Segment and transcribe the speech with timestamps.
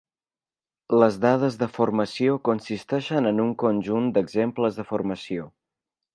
[1.03, 5.49] Les dades de formació consisteixen en un conjunt d'"exemples de formació".